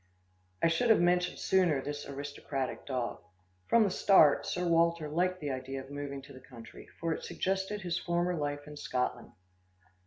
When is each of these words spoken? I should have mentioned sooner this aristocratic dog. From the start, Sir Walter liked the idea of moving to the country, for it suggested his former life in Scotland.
I 0.63 0.67
should 0.67 0.89
have 0.89 0.99
mentioned 0.99 1.37
sooner 1.37 1.79
this 1.79 2.07
aristocratic 2.09 2.87
dog. 2.87 3.21
From 3.67 3.83
the 3.83 3.91
start, 3.91 4.47
Sir 4.47 4.65
Walter 4.67 5.07
liked 5.07 5.39
the 5.39 5.51
idea 5.51 5.79
of 5.79 5.91
moving 5.91 6.23
to 6.23 6.33
the 6.33 6.41
country, 6.41 6.87
for 6.99 7.13
it 7.13 7.23
suggested 7.23 7.81
his 7.81 7.99
former 7.99 8.35
life 8.35 8.65
in 8.65 8.75
Scotland. 8.75 9.31